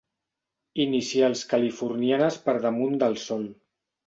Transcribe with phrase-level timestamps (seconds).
[0.85, 3.47] Inicials californianes per damunt del sol.